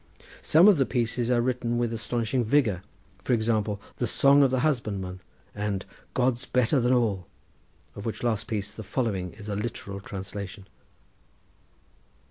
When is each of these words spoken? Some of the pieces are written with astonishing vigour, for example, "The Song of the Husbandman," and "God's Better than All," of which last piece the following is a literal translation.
Some 0.41 0.67
of 0.67 0.77
the 0.79 0.85
pieces 0.87 1.29
are 1.29 1.41
written 1.43 1.77
with 1.77 1.93
astonishing 1.93 2.43
vigour, 2.43 2.81
for 3.21 3.33
example, 3.33 3.79
"The 3.97 4.07
Song 4.07 4.41
of 4.41 4.49
the 4.49 4.61
Husbandman," 4.61 5.19
and 5.53 5.85
"God's 6.15 6.43
Better 6.43 6.79
than 6.79 6.91
All," 6.91 7.27
of 7.95 8.07
which 8.07 8.23
last 8.23 8.47
piece 8.47 8.71
the 8.71 8.81
following 8.81 9.33
is 9.33 9.47
a 9.47 9.55
literal 9.55 9.99
translation. 9.99 10.65